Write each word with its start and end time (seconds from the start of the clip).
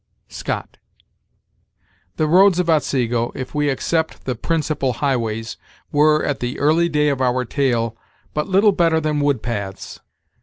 Scott. 0.29 0.77
The 2.17 2.25
roads 2.25 2.57
of 2.57 2.67
Otsego, 2.71 3.31
if 3.35 3.53
we 3.53 3.69
except 3.69 4.25
the 4.25 4.33
principal 4.33 4.93
high 4.93 5.15
ways, 5.15 5.57
were, 5.91 6.25
at 6.25 6.39
the 6.39 6.57
early 6.59 6.89
day 6.89 7.09
of 7.09 7.21
our 7.21 7.45
tale, 7.45 7.95
but 8.33 8.49
little 8.49 8.71
better 8.71 8.99
than 8.99 9.19
wood 9.19 9.43
paths. 9.43 9.99